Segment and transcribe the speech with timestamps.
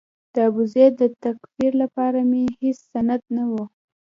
[0.33, 3.53] د ابوزید د تکفیر لپاره مې هېڅ سند نه و.